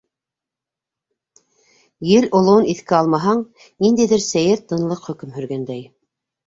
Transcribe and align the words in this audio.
Ел 2.13 2.27
олоуын 2.41 2.71
иҫкә 2.73 2.99
алмаһаң, 3.01 3.45
ниндәйҙер 3.87 4.27
сәйер 4.33 4.69
тынлыҡ 4.73 5.09
хөкөм 5.11 5.39
һөргәндәй. 5.39 5.89